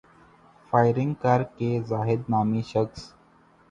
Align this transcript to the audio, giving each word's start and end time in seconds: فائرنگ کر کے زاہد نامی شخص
فائرنگ 0.71 1.13
کر 1.21 1.43
کے 1.57 1.69
زاہد 1.87 2.29
نامی 2.29 2.61
شخص 2.65 3.11